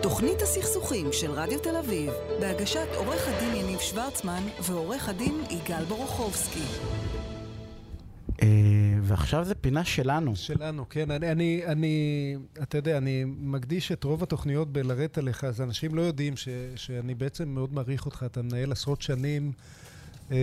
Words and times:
תוכנית 0.00 0.42
הסכסוכים 0.42 1.06
של 1.12 1.30
רדיו 1.30 1.58
תל 1.58 1.76
אביב, 1.76 2.12
בהגשת 2.40 2.88
עורך 2.96 3.28
הדין 3.28 3.56
יניב 3.56 3.80
שוורצמן 3.80 4.42
ועורך 4.62 5.08
הדין 5.08 5.40
יגאל 5.50 5.84
בורוכובסקי. 5.84 6.64
אה, 8.42 8.48
ועכשיו 9.02 9.44
זה 9.44 9.54
פינה 9.54 9.84
שלנו. 9.84 10.36
שלנו, 10.36 10.88
כן. 10.90 11.10
אני, 11.10 11.32
אני, 11.32 11.62
אני, 11.66 12.36
אתה 12.62 12.78
יודע, 12.78 12.98
אני 12.98 13.24
מקדיש 13.26 13.92
את 13.92 14.04
רוב 14.04 14.22
התוכניות 14.22 14.72
בלרדת 14.72 15.18
עליך, 15.18 15.44
אז 15.44 15.60
אנשים 15.60 15.94
לא 15.94 16.02
יודעים 16.02 16.36
ש, 16.36 16.48
שאני 16.76 17.14
בעצם 17.14 17.48
מאוד 17.48 17.74
מעריך 17.74 18.06
אותך. 18.06 18.22
אתה 18.26 18.42
מנהל 18.42 18.72
עשרות 18.72 19.02
שנים 19.02 19.52
אה, 20.32 20.36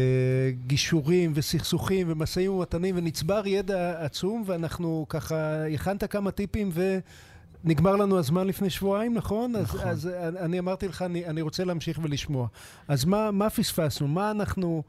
גישורים 0.68 1.32
וסכסוכים 1.36 2.12
ומשאים 2.12 2.52
ומתנים, 2.52 2.98
ונצבר 2.98 3.48
ידע 3.48 4.06
עצום, 4.06 4.44
ואנחנו 4.46 5.06
ככה, 5.10 5.66
הכנת 5.66 6.04
כמה 6.04 6.32
טיפים 6.32 6.70
ו... 6.74 7.00
נגמר 7.64 7.96
לנו 7.96 8.20
הזמן 8.20 8.48
לפני 8.48 8.70
שבועיים, 8.70 9.14
נכון? 9.14 9.52
נכון. 9.52 9.80
אז, 9.82 10.10
אז 10.20 10.36
אני 10.36 10.60
אמרתי 10.60 10.88
לך, 10.88 11.02
אני, 11.02 11.26
אני 11.26 11.42
רוצה 11.42 11.64
להמשיך 11.64 12.00
ולשמוע. 12.04 12.48
אז 12.88 13.06
מה, 13.06 13.32
מה 13.32 13.50
פספסנו? 13.50 14.08
מה 14.08 14.32
אנחנו... 14.32 14.84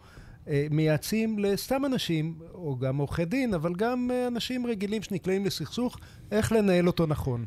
אה, 0.49 0.67
מייעצים 0.71 1.39
לסתם 1.39 1.85
אנשים, 1.85 2.35
או 2.55 2.79
גם 2.79 2.97
עורכי 2.97 3.25
דין, 3.25 3.55
אבל 3.55 3.75
גם 3.75 4.11
אה, 4.13 4.27
אנשים 4.27 4.67
רגילים 4.67 5.03
שנקלעים 5.03 5.47
לסכסוך, 5.47 5.99
איך 6.33 6.53
לנהל 6.53 6.87
אותו 6.87 7.07
נכון. 7.07 7.45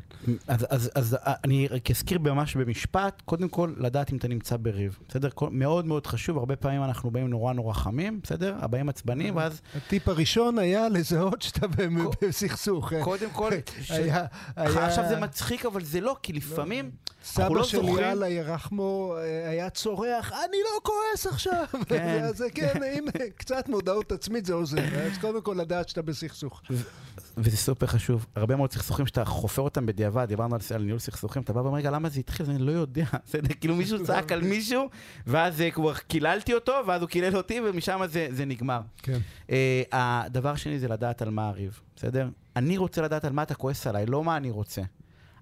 אז, 0.48 0.66
אז, 0.70 0.90
אז 0.94 1.14
אה, 1.14 1.32
אני 1.44 1.68
רק 1.68 1.90
אזכיר 1.90 2.18
ממש 2.18 2.56
במשפט, 2.56 3.22
קודם 3.24 3.48
כל, 3.48 3.72
לדעת 3.76 4.12
אם 4.12 4.16
אתה 4.16 4.28
נמצא 4.28 4.56
בריב, 4.56 4.98
בסדר? 5.08 5.28
מאוד 5.50 5.86
מאוד 5.86 6.06
חשוב, 6.06 6.38
הרבה 6.38 6.56
פעמים 6.56 6.84
אנחנו 6.84 7.10
באים 7.10 7.28
נורא 7.28 7.52
נורא 7.52 7.72
חמים, 7.72 8.20
בסדר? 8.22 8.56
הבאים 8.60 8.88
עצבנים, 8.88 9.36
ואז... 9.36 9.60
הטיפ 9.76 10.08
הראשון 10.08 10.58
היה 10.58 10.88
לזהות 10.88 11.42
שאתה 11.42 11.66
בסכסוך. 12.22 12.92
קודם 13.00 13.30
כל, 13.30 13.50
היה... 13.88 14.24
עכשיו 14.56 15.04
זה 15.08 15.20
מצחיק, 15.20 15.66
אבל 15.66 15.84
זה 15.84 16.00
לא, 16.00 16.16
כי 16.22 16.32
לפעמים... 16.32 16.90
סבא 17.24 17.48
לא 17.48 17.64
של 17.64 17.84
יאללה 17.84 18.28
ירחמו 18.28 19.14
היה 19.48 19.70
צורח, 19.70 20.32
אני 20.32 20.56
לא 20.64 20.80
כועס 20.82 21.26
עכשיו. 21.26 21.64
כן. 21.88 22.24
כן, 22.54 22.82
הנה, 22.86 23.10
קצת 23.36 23.68
מודעות 23.68 24.12
עצמית 24.12 24.46
זה 24.46 24.54
עוזר. 24.54 24.84
אז 25.06 25.18
קודם 25.18 25.42
כל 25.42 25.56
לדעת 25.58 25.88
שאתה 25.88 26.02
בסכסוך. 26.02 26.62
וזה 27.36 27.56
סופר 27.56 27.86
חשוב. 27.86 28.26
הרבה 28.36 28.56
מאוד 28.56 28.72
סכסוכים 28.72 29.06
שאתה 29.06 29.24
חופר 29.24 29.62
אותם 29.62 29.86
בדיעבד, 29.86 30.24
דיברנו 30.28 30.56
על 30.74 30.82
ניהול 30.82 30.98
סכסוכים, 30.98 31.42
אתה 31.42 31.52
בא 31.52 31.60
ואומר, 31.60 31.78
רגע, 31.78 31.90
למה 31.90 32.08
זה 32.08 32.20
התחיל? 32.20 32.46
אני 32.50 32.58
לא 32.58 32.72
יודע. 32.72 33.04
כאילו 33.60 33.76
מישהו 33.76 34.04
צעק 34.04 34.32
על 34.32 34.40
מישהו, 34.40 34.88
ואז 35.26 35.62
כבר 35.72 35.94
קיללתי 35.94 36.54
אותו, 36.54 36.72
ואז 36.86 37.02
הוא 37.02 37.08
קילל 37.08 37.36
אותי, 37.36 37.60
ומשם 37.60 38.00
זה 38.30 38.44
נגמר. 38.44 38.80
כן. 39.02 39.18
אה, 39.50 39.82
הדבר 39.92 40.48
השני 40.48 40.78
זה 40.78 40.88
לדעת 40.88 41.22
על 41.22 41.30
מה 41.30 41.48
הריב, 41.48 41.80
בסדר? 41.96 42.28
אני 42.56 42.76
רוצה 42.76 43.02
לדעת 43.02 43.24
על 43.24 43.32
מה 43.32 43.42
אתה 43.42 43.54
כועס 43.54 43.86
עליי, 43.86 44.06
לא 44.06 44.24
מה 44.24 44.36
אני 44.36 44.50
רוצה. 44.50 44.82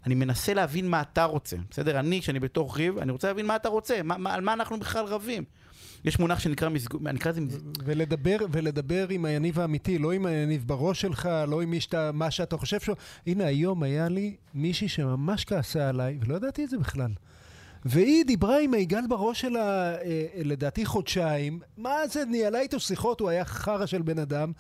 אני 0.07 0.15
מנסה 0.15 0.55
להבין 0.55 0.89
מה 0.91 1.01
אתה 1.01 1.25
רוצה, 1.25 1.57
בסדר? 1.71 1.99
אני, 1.99 2.21
כשאני 2.21 2.41
בתוך 2.41 2.77
ריב, 2.77 2.99
אני 2.99 3.13
רוצה 3.13 3.29
להבין 3.29 3.47
מה 3.47 3.57
אתה 3.57 3.69
רוצה, 3.69 4.03
מה, 4.03 4.17
מה, 4.17 4.35
על 4.35 4.41
מה 4.41 4.53
אנחנו 4.53 4.81
בכלל 4.81 5.05
רבים. 5.05 5.45
יש 6.05 6.19
מונח 6.19 6.39
שנקרא 6.39 6.69
מסגור, 6.69 7.01
אני 7.07 7.19
אקרא 7.19 7.33
לזה. 7.33 7.59
ולדבר, 7.85 8.37
ולדבר 8.51 9.07
עם 9.09 9.25
היניב 9.25 9.61
האמיתי, 9.61 9.99
לא 9.99 10.13
עם 10.13 10.27
היניב 10.27 10.65
בראש 10.67 11.01
שלך, 11.01 11.29
לא 11.49 11.63
עם 11.63 11.81
שאתה, 11.81 12.11
מה 12.13 12.31
שאתה 12.31 12.57
חושב 12.57 12.81
ש... 12.81 12.91
הנה, 13.27 13.45
היום 13.45 13.83
היה 13.83 14.09
לי 14.09 14.37
מישהי 14.55 14.89
שממש 14.89 15.45
כעסה 15.45 15.89
עליי, 15.89 16.19
ולא 16.21 16.37
ידעתי 16.37 16.65
את 16.65 16.71
זה 16.71 16.79
בכלל. 16.79 17.11
והיא 17.85 18.25
דיברה 18.25 18.61
עם 18.61 18.75
היגאל 18.75 19.07
בראש 19.09 19.41
שלה, 19.41 19.95
אה, 19.95 20.27
לדעתי 20.45 20.85
חודשיים. 20.85 21.61
מה 21.77 21.97
זה, 22.11 22.25
ניהלה 22.25 22.61
איתו 22.61 22.81
שיחות, 22.81 23.21
הוא 23.21 23.29
היה 23.29 23.45
חרא 23.45 23.87
של 23.87 24.03
בן 24.03 24.19
אדם, 24.19 24.53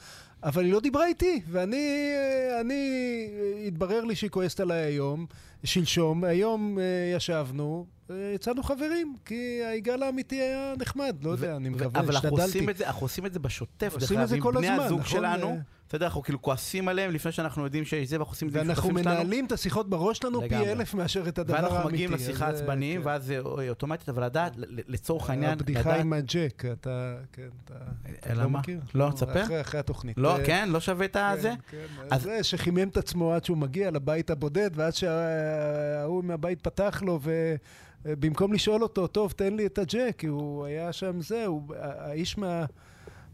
אבל 0.45 0.65
היא 0.65 0.73
לא 0.73 0.81
דיברה 0.81 1.07
איתי. 1.07 1.43
ואני, 1.51 2.13
אה, 2.17 2.61
אני, 2.61 3.29
התברר 3.67 4.05
לי 4.05 4.15
שהיא 4.15 4.31
כועסת 4.31 4.61
עליי 4.61 4.81
היום, 4.81 5.27
שלשום. 5.65 6.25
היום 6.25 6.79
אה, 6.79 6.85
ישבנו, 7.17 7.87
יצאנו 8.35 8.63
חברים, 8.63 9.17
כי 9.25 9.61
היגאל 9.65 10.03
האמיתי 10.03 10.37
היה 10.37 10.75
נחמד, 10.79 11.17
לא 11.23 11.31
יודע, 11.31 11.57
אני 11.57 11.69
מקווה, 11.69 11.87
השתדלתי. 11.87 12.59
אבל 12.59 12.85
אנחנו 12.85 13.05
עושים 13.05 13.27
את 13.27 13.33
זה 13.33 13.39
בשוטף, 13.39 13.97
דרך 13.99 14.13
אגב, 14.13 14.35
עם 14.35 14.55
בני 14.55 14.69
הזוג 14.69 15.01
נכון, 15.01 15.11
שלנו. 15.11 15.59
אתה 15.93 15.97
יודע, 15.97 16.07
אנחנו 16.07 16.23
כאילו 16.23 16.43
כועסים 16.43 16.89
עליהם 16.89 17.11
לפני 17.11 17.33
שאנחנו 17.33 17.65
יודעים 17.65 17.85
שזה, 17.85 18.17
ואנחנו 18.17 18.33
עושים 18.33 18.49
את 18.49 18.53
זה. 18.53 18.59
ואנחנו 18.59 18.91
מנהלים 18.91 19.47
את 19.47 19.53
השיחות 19.53 19.91
בראש 19.91 20.19
שלנו 20.19 20.41
פי 20.49 20.57
אלף 20.57 20.95
מאשר 20.95 21.29
את 21.29 21.39
הדבר 21.39 21.57
האמיתי. 21.57 21.73
ואנחנו 21.73 21.91
מגיעים 21.91 22.13
לשיחה 22.13 22.49
עצבניים, 22.49 23.01
כן. 23.01 23.07
ואז 23.07 23.25
זה 23.25 23.39
אוטומטית, 23.69 24.09
אבל 24.09 24.25
לדעת, 24.25 24.53
לצורך 24.89 25.31
העניין, 25.31 25.51
לדעת... 25.51 25.61
הבדיחה 25.61 25.97
עם 25.97 26.13
הג'ק, 26.13 26.65
אתה, 26.73 27.17
כן, 27.33 27.49
אתה 28.21 28.35
לא 28.35 28.51
מכיר? 28.51 28.81
לא, 28.95 29.11
תספר. 29.15 29.61
אחרי 29.61 29.81
התוכנית. 29.81 30.19
לא, 30.19 30.32
כן? 30.45 30.69
לא 30.69 30.81
שווה 30.81 31.07
את 31.07 31.17
הזה? 31.17 31.53
כן, 31.71 31.79
כן. 32.11 32.19
זה 32.19 32.43
שחימם 32.43 32.89
את 32.89 32.97
עצמו 32.97 33.33
עד 33.33 33.45
שהוא 33.45 33.57
מגיע 33.57 33.91
לבית 33.91 34.31
הבודד, 34.31 34.71
ועד 34.75 34.95
שההוא 34.95 36.25
מהבית 36.25 36.61
פתח 36.61 37.03
לו, 37.07 37.19
ו... 37.23 37.55
במקום 38.05 38.53
לשאול 38.53 38.83
אותו, 38.83 39.07
טוב, 39.07 39.33
תן 39.33 39.57
לי 39.57 39.67
את 39.67 39.79
הג'ק, 39.79 40.15
כי 40.19 40.27
הוא 40.27 40.65
היה 40.65 40.93
שם 40.93 41.21
זה, 41.21 41.47
האיש 41.77 42.39
מה... 42.39 42.65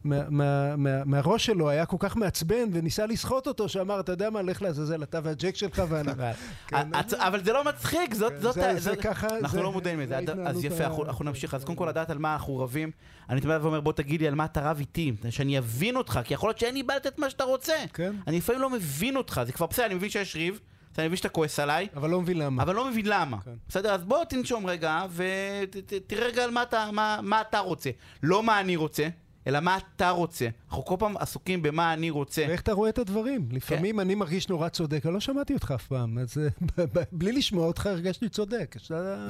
מה, 0.05 0.31
מה, 0.31 0.77
מה, 0.77 1.05
מהראש 1.05 1.47
שלו 1.47 1.69
היה 1.69 1.87
כל 1.87 1.97
כך 1.99 2.17
מעצבן 2.17 2.69
וניסה 2.73 3.07
לסחוט 3.07 3.47
אותו 3.47 3.69
שאמר 3.69 4.01
אתה 4.01 4.13
יודע 4.13 4.31
מה 4.31 4.43
לך 4.43 4.63
לעזאזל 4.63 5.03
אתה 5.03 5.21
והג'ק 5.23 5.57
שלך 5.57 5.83
ואני. 5.89 6.13
כן, 6.69 6.77
אבל 7.15 7.45
זה 7.45 7.53
לא 7.53 7.65
מצחיק 7.65 8.15
זאת 8.15 8.55
כן, 8.55 8.79
זה 8.79 8.97
ככה 8.97 9.39
אנחנו 9.39 9.63
לא 9.63 9.73
מודעים 9.73 10.01
לזה 10.01 10.19
אז 10.47 10.65
יפה 10.65 10.85
אנחנו 10.85 11.25
נמשיך 11.25 11.55
אז 11.55 11.65
קודם 11.65 11.79
כל 11.79 11.87
לדעת 11.89 12.11
על 12.11 12.19
מה 12.19 12.33
אנחנו 12.33 12.59
רבים 12.59 12.91
אני 13.31 13.41
תמיד 13.41 13.57
אומר 13.65 13.81
בוא 13.81 13.93
תגיד 13.93 14.21
לי 14.21 14.29
על 14.29 14.35
מה 14.35 14.45
אתה 14.45 14.71
רב 14.71 14.79
איתי 14.79 15.13
שאני 15.31 15.59
אבין 15.59 15.97
אותך 15.97 16.21
כי 16.25 16.35
יכול 16.35 16.49
להיות 16.49 16.59
שאין 16.59 16.75
לי 16.75 16.83
בעיה 16.83 16.99
לתת 16.99 17.19
מה 17.19 17.31
שאתה 17.31 17.45
רוצה 17.45 17.75
כן. 17.93 18.13
אני 18.27 18.37
לפעמים 18.37 18.63
לא 18.63 18.71
מבין 18.71 19.17
אותך 19.17 19.41
זה 19.47 19.53
כבר 19.53 19.67
בסדר 19.67 19.87
אני 19.87 19.95
מבין 19.95 20.11
שיש 20.11 20.37
ריב 20.37 20.61
אני 20.99 21.07
מבין 21.07 21.17
שאתה 21.17 21.29
כועס 21.29 21.61
עליי. 21.61 21.89
אבל 21.97 22.11
לא 22.11 22.21
מבין 22.21 22.39
למה. 22.39 22.63
אבל 22.63 22.75
לא 22.75 22.91
מבין 22.91 23.07
למה. 23.07 23.41
כן. 23.41 23.51
בסדר, 23.69 23.95
אז 23.95 24.05
בוא 24.05 24.25
תנשום 24.25 24.67
רגע, 24.67 25.05
ותראה 25.15 26.27
רגע 26.27 26.45
על 26.45 26.51
מה 26.51 26.63
אתה, 26.63 26.91
מה, 26.93 27.21
מה 27.23 27.41
אתה 27.41 27.59
רוצה. 27.59 27.91
לא 28.23 28.43
מה 28.43 28.61
אני 28.61 28.77
רוצה. 28.77 29.09
אלא 29.49 29.61
מה 29.61 29.79
אתה 29.79 30.11
רוצה. 30.11 30.49
אנחנו 30.69 30.85
כל 30.85 30.97
פעם 30.99 31.17
עסוקים 31.17 31.63
במה 31.63 31.93
אני 31.93 32.11
רוצה. 32.11 32.45
ואיך 32.49 32.61
אתה 32.61 32.73
רואה 32.73 32.89
את 32.89 32.99
הדברים. 32.99 33.49
לפעמים 33.51 33.95
כן. 33.95 34.01
אני 34.01 34.15
מרגיש 34.15 34.49
נורא 34.49 34.69
צודק, 34.69 35.07
אני 35.07 35.15
לא 35.15 35.21
שמעתי 35.21 35.55
אותך 35.55 35.71
אף 35.75 35.87
פעם, 35.87 36.19
אז 36.19 36.39
אה, 36.79 36.85
בלי 37.13 37.33
לשמוע 37.33 37.67
אותך 37.67 37.87
הרגשתי 37.87 38.29
צודק. 38.29 38.77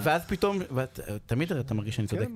ואז 0.03 0.23
פתאום, 0.27 0.59
תמיד 1.27 1.53
אתה 1.53 1.75
מרגיש 1.75 1.97
שאני 1.97 2.09
צודק. 2.09 2.29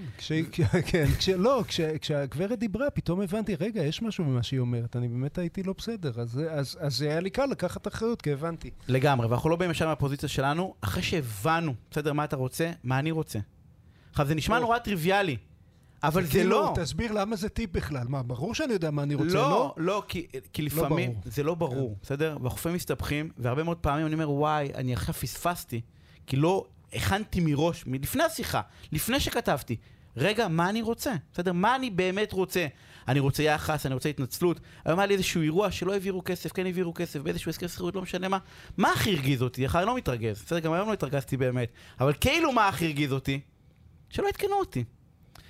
כן, 0.53 0.67
כן, 0.91 1.07
לא, 1.37 1.65
כשהגברת 2.01 2.59
דיברה, 2.59 2.91
פתאום 2.91 3.21
הבנתי, 3.21 3.55
רגע, 3.55 3.83
יש 3.83 4.03
משהו 4.03 4.25
במה 4.25 4.43
שהיא 4.43 4.61
אומרת, 4.61 4.97
אני 4.97 5.09
באמת 5.09 5.39
הייתי 5.39 5.63
לא 5.63 5.75
בסדר. 5.79 6.13
אז 6.17 6.99
זה 6.99 7.11
היה 7.11 7.21
לי 7.21 7.31
קל 7.31 7.47
לקחת 7.47 7.89
אחריות, 7.89 8.23
כי 8.23 8.33
הבנתי. 8.33 8.71
לגמרי, 8.89 9.27
ואנחנו 9.27 9.51
לא 9.51 9.57
באים 9.57 9.71
ישר 9.71 9.87
מהפוזיציה 9.87 10.29
שלנו, 10.29 10.75
אחרי 10.81 11.03
שהבנו, 11.03 11.75
בסדר, 11.91 12.13
מה 12.13 12.25
אתה 12.25 12.37
רוצה, 12.37 12.71
מה 12.85 12.99
אני 12.99 13.11
רוצה. 13.11 13.39
עכשיו, 14.11 14.27
זה 14.27 14.35
נשמע 14.35 14.59
נורא 14.59 14.79
טריוויאלי. 14.79 15.37
אבל 16.03 16.25
זה, 16.25 16.31
כאילו, 16.31 16.51
לא. 16.51 16.73
תסביר 16.75 17.13
למה 17.13 17.37
זה 17.37 17.49
טיפ 17.49 17.71
בכלל. 17.73 18.09
מה, 18.09 18.23
ברור 18.23 18.55
שאני 18.55 18.73
יודע 18.73 18.91
מה 18.91 19.03
אני 19.03 19.15
רוצה, 19.15 19.35
לא? 19.35 19.51
לא, 19.51 19.75
לא, 19.77 20.03
כי, 20.09 20.27
כי 20.53 20.63
לא 20.63 20.67
לפעמים 20.67 21.11
לא 21.11 21.31
זה 21.33 21.43
לא 21.43 21.55
ברור, 21.55 21.95
כן. 21.95 21.99
בסדר? 22.03 22.37
והחופים 22.43 22.75
מסתבכים, 22.75 23.31
והרבה 23.39 23.63
מאוד 23.63 23.77
פעמים 23.77 24.07
אני 24.07 24.15
אומר, 24.15 24.31
וואי, 24.31 24.71
אני 24.75 24.93
עכשיו 24.93 25.15
פספסתי, 25.15 25.81
כי 26.27 26.37
לא 26.37 26.67
הכנתי 26.93 27.41
מראש, 27.41 27.85
מלפני 27.87 28.23
השיחה, 28.23 28.61
לפני 28.93 29.21
שכתבתי. 29.21 29.77
רגע, 30.17 30.49
מה 30.49 30.69
אני 30.69 30.83
רוצה? 30.83 31.13
בסדר? 31.33 31.53
מה 31.53 31.77
אני 31.77 31.91
באמת 31.91 32.33
רוצה? 32.33 32.67
אני 33.09 33.21
רוצה 33.21 33.43
יחס, 33.43 33.87
אני 33.87 33.95
רוצה 33.95 34.09
התנצלות. 34.09 34.61
היום 34.85 34.99
היה 34.99 35.07
לי 35.07 35.15
איזשהו 35.15 35.43
אירוע 35.43 35.71
שלא 35.71 35.93
העבירו 35.93 36.23
כסף, 36.25 36.53
כן 36.53 36.67
העבירו 36.67 36.95
כסף, 36.95 37.21
באיזשהו 37.21 37.51
הסכם 37.51 37.69
שכירות, 37.69 37.95
לא 37.95 38.03
משנה 38.03 38.29
מה. 38.29 38.39
מה 38.77 38.93
הכי 38.93 39.11
הרגיז 39.11 39.43
אותי? 39.43 39.67
אחר 39.67 39.79
אני 39.79 39.87
לא 39.87 39.97
מתרגז. 39.97 40.43
בסדר, 40.43 40.59
גם 40.59 40.73
היום 40.73 40.89
לא 40.89 40.93
התרגזתי 40.93 41.37
באמת. 41.37 41.73
אבל 42.01 42.13
כאילו 42.21 42.53
מה 42.53 42.69
הכי 42.69 42.85
הרגיז 42.85 43.13
אותי? 43.13 43.41
שלא 44.11 44.29
עדכנו 44.29 44.55
אותי. 44.55 44.85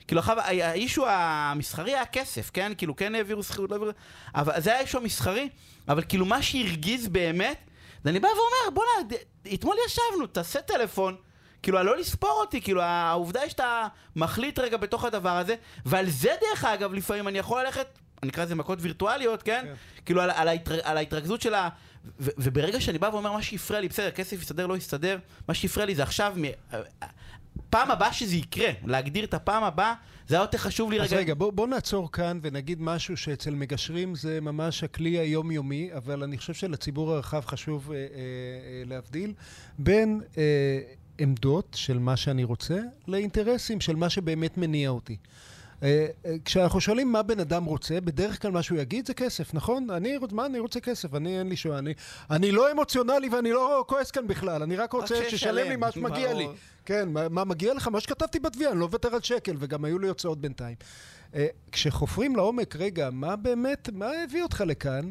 כאילו 0.07 0.19
עכשיו 0.19 0.41
האישו 0.41 1.07
המסחרי 1.09 1.95
היה 1.95 2.07
כסף, 2.07 2.51
כן? 2.51 2.73
כאילו 2.79 2.97
כן 2.97 3.15
העבירו 3.15 3.43
שכירות, 3.43 3.71
לא 3.71 3.75
העבירו... 3.75 3.93
אבל 4.35 4.61
זה 4.61 4.71
היה 4.71 4.79
האישו 4.79 4.99
המסחרי, 4.99 5.49
אבל 5.89 6.03
כאילו 6.09 6.27
מה 6.27 6.43
שהרגיז 6.43 7.09
באמת, 7.09 7.59
זה 8.05 8.11
אני 8.11 8.21
בא 8.21 8.29
ואומר, 8.29 8.75
בוא'נה, 8.75 9.17
אתמול 9.55 9.77
ישבנו, 9.87 10.27
תעשה 10.27 10.63
טלפון. 10.63 11.17
כאילו, 11.63 11.83
לא 11.83 11.97
לספור 11.97 12.37
אותי, 12.41 12.61
כאילו, 12.61 12.83
העובדה 12.83 13.41
היא 13.41 13.51
שאתה 13.51 13.87
מחליט 14.17 14.59
רגע 14.59 14.77
בתוך 14.77 15.05
הדבר 15.05 15.37
הזה, 15.37 15.55
ועל 15.87 16.11
זה 16.11 16.31
דרך 16.41 16.65
אגב, 16.65 16.95
לפעמים 16.95 17.29
אני 17.29 17.39
יכול 17.39 17.63
ללכת, 17.63 17.87
אני 18.23 18.31
אקרא 18.31 18.45
לזה 18.45 18.55
מכות 18.55 18.79
וירטואליות, 18.83 19.43
כן? 19.43 19.65
כן. 19.65 19.75
כאילו, 20.05 20.21
על, 20.21 20.31
על, 20.31 20.49
ההתר, 20.49 20.79
על 20.83 20.97
ההתרכזות 20.97 21.43
של 21.43 21.55
ה... 21.55 21.69
ו, 22.21 22.31
וברגע 22.39 22.81
שאני 22.81 22.99
בא 22.99 23.07
ואומר, 23.13 23.33
מה 23.33 23.43
שהפריע 23.43 23.81
לי, 23.81 23.89
בסדר, 23.89 24.11
כסף 24.11 24.43
יסתדר, 24.43 24.67
לא 24.67 24.77
יסתדר, 24.77 25.19
מה 25.49 25.55
שהפריע 25.55 25.87
לי 25.87 25.95
זה 25.95 26.03
עכשיו, 26.03 26.35
פעם 27.71 27.91
הבאה 27.91 28.13
שזה 28.13 28.37
יקרה, 28.37 28.71
להגדיר 28.85 29.25
את 29.25 29.35
הפעם 29.35 29.65
הבאה, 29.65 29.95
זה 30.29 30.35
היה 30.35 30.43
יותר 30.43 30.59
חשוב 30.59 30.91
לי 30.91 30.99
רגע. 30.99 31.05
אז 31.05 31.13
רגע, 31.13 31.35
בוא, 31.35 31.53
בוא 31.53 31.67
נעצור 31.67 32.13
כאן 32.13 32.39
ונגיד 32.43 32.81
משהו 32.81 33.17
שאצל 33.17 33.55
מגשרים 33.55 34.15
זה 34.15 34.41
ממש 34.41 34.85
הכלי 34.85 35.19
היומיומי, 35.19 35.91
אבל 35.97 36.23
אני 36.23 36.39
חושב 36.39 36.55
שלציבור 36.55 37.13
הרחב 37.13 37.41
חשוב 37.47 37.93
אה, 37.93 37.97
אה, 37.97 38.03
אה, 38.05 38.83
להבדיל 38.87 39.33
בין 39.79 40.21
אה, 40.39 40.43
עמדות 41.19 41.69
של 41.75 41.99
מה 41.99 42.17
שאני 42.17 42.45
רוצה 42.45 42.79
לאינטרסים 43.09 43.81
של 43.81 43.97
מה 43.97 44.11
שבאמת 44.11 44.59
מניע 44.59 44.89
אותי. 44.91 45.17
אה, 45.83 46.07
אה, 46.27 46.35
כשאנחנו 46.45 46.81
שואלים 46.81 47.13
מה 47.13 47.23
בן 47.23 47.41
אדם 47.41 47.65
רוצה, 47.65 48.01
בדרך 48.01 48.43
כלל 48.43 48.51
מה 48.51 48.63
שהוא 48.63 48.79
יגיד 48.79 49.07
זה 49.07 49.15
כסף, 49.15 49.55
נכון? 49.55 49.91
אני, 49.91 50.19
מה, 50.33 50.47
אני 50.47 50.59
רוצה 50.59 50.81
כסף, 50.81 51.15
אני 51.15 51.39
אין 51.39 51.49
לי 51.49 51.57
שואה, 51.57 51.79
אני, 51.79 51.95
אני 52.31 52.53
לא 52.53 52.73
אמוציונלי 52.73 53.29
ואני 53.29 53.53
לא 53.53 53.85
כועס 53.89 54.11
כאן 54.11 54.27
בכלל, 54.27 54.63
אני 54.63 54.77
רק 54.77 54.93
רוצה 54.93 55.31
ששלם 55.31 55.69
לי 55.69 55.77
מה 55.77 55.93
שמגיע 55.93 56.35
לי. 56.35 56.49
כן, 56.85 57.09
מה, 57.09 57.29
מה 57.29 57.45
מגיע 57.45 57.75
לך? 57.75 57.89
מה 57.89 58.01
שכתבתי 58.01 58.39
בתביעה, 58.39 58.73
אני 58.73 58.81
לא 58.81 58.87
מוותר 58.87 59.15
על 59.15 59.21
שקל, 59.21 59.57
וגם 59.59 59.85
היו 59.85 59.99
לי 59.99 60.09
הוצאות 60.09 60.41
בינתיים. 60.41 60.77
כשחופרים 61.73 62.37
לעומק, 62.37 62.77
רגע, 62.77 63.09
מה 63.13 63.37
באמת, 63.37 63.89
מה 63.93 64.11
הביא 64.25 64.43
אותך 64.43 64.65
לכאן? 64.67 65.11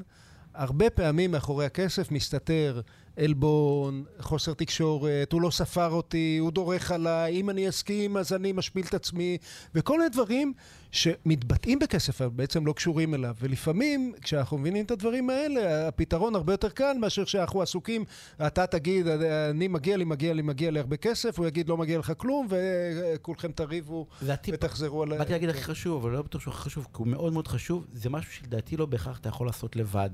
הרבה 0.53 0.89
פעמים 0.89 1.31
מאחורי 1.31 1.65
הכסף 1.65 2.11
מסתתר 2.11 2.81
עלבון, 3.17 4.03
חוסר 4.19 4.53
תקשורת, 4.53 5.31
הוא 5.31 5.41
לא 5.41 5.49
ספר 5.49 5.89
אותי, 5.89 6.37
הוא 6.41 6.51
דורך 6.51 6.91
עליי, 6.91 7.39
אם 7.39 7.49
אני 7.49 7.69
אסכים 7.69 8.17
אז 8.17 8.33
אני 8.33 8.51
משפיל 8.51 8.85
את 8.85 8.93
עצמי, 8.93 9.37
וכל 9.75 9.97
מיני 9.97 10.09
דברים 10.09 10.53
שמתבטאים 10.91 11.79
בכסף, 11.79 12.21
אבל 12.21 12.29
בעצם 12.29 12.65
לא 12.65 12.73
קשורים 12.73 13.13
אליו. 13.13 13.35
ולפעמים, 13.39 14.13
כשאנחנו 14.21 14.57
מבינים 14.57 14.85
את 14.85 14.91
הדברים 14.91 15.29
האלה, 15.29 15.87
הפתרון 15.87 16.35
הרבה 16.35 16.53
יותר 16.53 16.69
קל 16.69 16.93
מאשר 16.99 17.25
שאנחנו 17.25 17.61
עסוקים, 17.61 18.05
אתה 18.47 18.67
תגיד, 18.67 19.07
אני 19.07 19.67
מגיע 19.67 19.97
לי, 19.97 20.03
מגיע 20.03 20.33
לי, 20.33 20.41
מגיע 20.41 20.71
לי 20.71 20.79
הרבה 20.79 20.97
כסף, 20.97 21.39
הוא 21.39 21.47
יגיד, 21.47 21.69
לא 21.69 21.77
מגיע 21.77 21.99
לך 21.99 22.13
כלום, 22.17 22.47
וכולכם 22.49 23.51
תריבו 23.51 24.07
ותחזרו 24.47 25.03
על... 25.03 25.17
באתי 25.17 25.31
להגיד 25.31 25.49
הכי 25.49 25.63
חשוב, 25.63 26.05
אבל 26.05 26.15
לא 26.15 26.21
בטוח 26.21 26.41
שהוא 26.41 26.53
הכי 26.53 26.61
חשוב, 26.61 26.83
כי 26.83 26.97
הוא 26.97 27.07
מאוד 27.07 27.33
מאוד 27.33 27.47
חשוב, 27.47 27.87
זה 27.93 28.09
משהו 28.09 28.33
שלדעתי 28.33 28.77
לא 28.77 28.85
בהכרח 28.85 29.19
אתה 29.19 29.29
יכול 29.29 29.47
לעשות 29.47 29.75
לבד. 29.75 30.09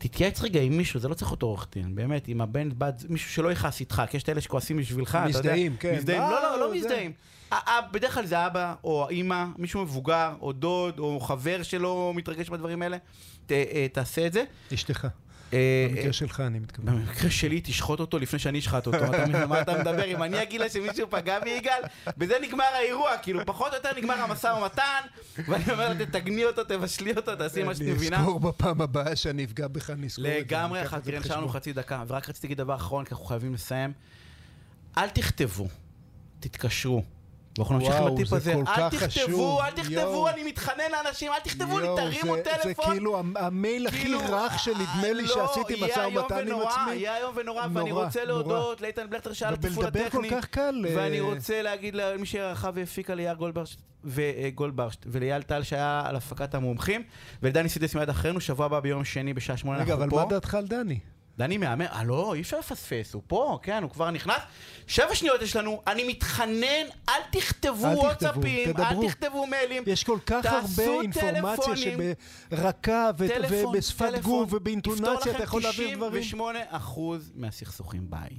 תתייעץ 0.00 0.42
רגע 0.42 0.60
עם 0.60 0.76
מישהו, 0.76 1.00
זה 1.00 1.08
לא 1.08 1.14
צריך 1.14 1.30
להיות 1.30 1.42
עורך 1.42 1.66
דין, 1.72 1.94
באמת, 1.94 2.28
עם 2.28 2.40
הבן, 2.40 2.68
בת, 2.78 3.04
מישהו 3.08 3.30
שלא 3.30 3.52
יכעס 3.52 3.80
איתך, 3.80 4.02
כי 4.10 4.16
יש 4.16 4.22
את 4.22 4.28
אלה 4.28 4.40
שכועסים 4.40 4.76
בשבילך, 4.76 5.10
אתה 5.10 5.18
יודע. 5.18 5.38
מזדהים, 5.38 5.76
כן. 5.80 5.94
מזדהים, 5.96 6.22
לא, 6.22 6.42
לא, 6.42 6.60
לא 6.60 6.74
מזדהים. 6.74 7.12
בדרך 7.92 8.14
כלל 8.14 8.26
זה 8.26 8.46
אבא, 8.46 8.74
או 8.84 9.08
אימא, 9.08 9.44
מישהו 9.58 9.82
מבוגר, 9.82 10.32
או 10.40 10.52
דוד, 10.52 10.98
או 10.98 11.20
חבר 11.20 11.62
שלא 11.62 12.12
מתרגש 12.14 12.48
בדברים 12.48 12.82
האלה, 12.82 12.96
אה, 13.50 13.86
תעשה 13.92 14.26
את 14.26 14.32
זה. 14.32 14.44
אשתך. 14.74 15.06
אה, 15.52 15.86
במקרה 15.90 16.12
שלך 16.12 16.40
אני 16.40 16.58
מתכוון. 16.58 17.06
במקרה 17.06 17.30
שלי 17.30 17.60
תשחוט 17.64 18.00
אותו 18.00 18.18
לפני 18.18 18.38
שאני 18.38 18.58
אשחט 18.58 18.86
אותו. 18.86 18.98
אתה 19.04 19.46
מה 19.46 19.60
אתה 19.60 19.78
מדבר? 19.78 20.04
אם 20.04 20.22
אני 20.22 20.42
אגיד 20.42 20.60
לה 20.60 20.68
שמישהו 20.68 21.10
פגע 21.10 21.40
בי 21.40 21.50
יגאל, 21.50 21.82
בזה 22.16 22.34
נגמר 22.42 22.64
האירוע, 22.78 23.10
כאילו 23.22 23.40
פחות 23.46 23.72
או 23.72 23.76
יותר 23.76 23.90
נגמר 23.96 24.14
המשא 24.14 24.46
ומתן, 24.46 25.00
ואני 25.48 25.64
אומר 25.72 25.88
לה, 25.88 26.06
תתגני 26.06 26.44
אותו, 26.44 26.64
תבשלי 26.64 27.12
אותו, 27.16 27.36
תעשי 27.36 27.62
מה 27.62 27.74
שאת 27.74 27.82
מבינה. 27.82 28.16
אני 28.16 28.24
אזכור 28.24 28.40
בפעם 28.40 28.80
הבאה 28.80 29.16
שאני 29.16 29.44
אפגע 29.44 29.68
בך, 29.68 29.90
נזכור 29.90 30.26
את 30.26 30.30
זה. 30.30 30.38
לגמרי, 30.38 30.84
חכי, 30.84 31.18
נשאר 31.18 31.36
לנו 31.36 31.48
חצי 31.48 31.72
דקה, 31.72 32.04
ורק 32.08 32.28
רציתי 32.28 32.46
להגיד 32.46 32.58
דבר 32.58 32.74
אחרון, 32.74 33.04
כי 33.04 33.10
אנחנו 33.10 33.24
חייבים 33.26 33.54
לסיים. 33.54 33.92
אל 34.98 35.08
תכתבו, 35.08 35.68
תתקשרו. 36.40 37.02
ואנחנו 37.58 37.78
נמשיך 37.78 37.94
עם 37.94 38.06
הטיפ 38.06 38.32
הזה. 38.32 38.52
אל 38.52 38.90
תכתבו, 38.90 39.62
אל 39.62 39.70
תכתבו, 39.70 40.28
אני 40.28 40.42
מתחנן 40.42 40.84
לאנשים, 40.92 41.32
אל 41.32 41.38
תכתבו 41.38 41.78
לי, 41.78 41.86
תרימו 41.96 42.36
טלפון. 42.36 42.62
זה 42.64 42.74
כאילו 42.74 43.22
המייל 43.36 43.86
הכי 43.86 43.98
כאילו, 43.98 44.20
רך 44.28 44.58
שנדמה 44.58 45.12
לי 45.12 45.22
לא, 45.22 45.34
שעשיתי 45.34 45.84
משא 45.84 46.00
ומתן 46.00 46.48
עם 46.48 46.60
עצמי. 46.60 46.94
יהיה 46.94 47.16
איום 47.16 47.34
ונורא, 47.36 47.66
ואני 47.72 47.92
רוצה 47.92 48.24
להודות 48.24 48.80
לאיתן 48.80 49.10
בלכטר 49.10 49.32
שאל 49.32 49.54
התפעול 49.54 49.86
הטכני. 49.86 50.30
ואני 50.94 51.20
אה, 51.20 51.24
רוצה 51.24 51.62
להגיד 51.62 51.94
למי 51.94 52.26
שערכה 52.26 52.70
והפיקה 52.74 53.14
ליאיר 53.14 53.34
גולדברשט 54.54 55.04
ולאייל 55.06 55.42
טל 55.42 55.62
שהיה 55.62 56.02
על 56.06 56.16
הפקת 56.16 56.54
המומחים, 56.54 57.02
ולדני 57.42 57.68
סידס 57.68 57.94
מיד 57.94 58.08
אחרינו, 58.08 58.40
שבוע 58.40 58.66
הבא 58.66 58.80
ביום 58.80 59.04
שני 59.04 59.34
בשעה 59.34 59.56
שמונה 59.56 59.78
אנחנו 59.78 59.96
פה. 59.96 60.02
רגע, 60.02 60.04
אבל 60.04 60.24
מה 60.24 60.30
דעתך 60.30 60.54
על 60.54 60.66
דני? 60.66 60.98
דני 61.38 61.58
מהמר, 61.58 61.86
אה 61.86 62.04
לא, 62.04 62.34
אי 62.34 62.40
אפשר 62.40 62.58
לפספס, 62.58 63.14
הוא 63.14 63.22
פה, 63.26 63.58
כן, 63.62 63.82
הוא 63.82 63.90
כבר 63.90 64.10
נכנס. 64.10 64.40
שבע 64.86 65.14
שניות 65.14 65.42
יש 65.42 65.56
לנו, 65.56 65.82
אני 65.86 66.08
מתחנן, 66.08 66.86
אל 67.08 67.20
תכתבו 67.32 67.86
וואטסאפים, 67.86 68.68
אל 68.78 69.08
תכתבו 69.08 69.46
מיילים. 69.46 69.82
יש 69.86 70.04
כל 70.04 70.18
כך 70.26 70.44
הרבה 70.44 71.00
אינפורמציה 71.00 71.76
שברקה 71.76 73.10
ובשפת 73.18 74.12
גוף 74.22 74.52
ובאינטונציה 74.52 75.32
אתה 75.36 75.42
יכול 75.42 75.62
להעביר 75.62 75.96
דברים. 75.96 76.22
98% 76.72 76.76
מהסכסוכים 77.34 78.10
ביי. 78.10 78.30